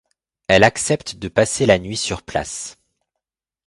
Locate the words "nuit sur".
1.77-2.23